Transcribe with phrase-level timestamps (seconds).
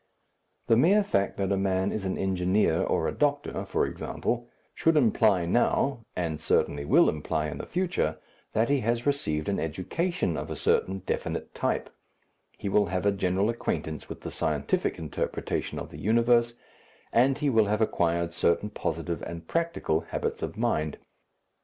[0.65, 4.97] The mere fact that a man is an engineer or a doctor, for example, should
[4.97, 8.17] imply now, and certainly will imply in the future,
[8.53, 11.91] that he has received an education of a certain definite type;
[12.57, 16.55] he will have a general acquaintance with the scientific interpretation of the universe,
[17.13, 20.97] and he will have acquired certain positive and practical habits of mind.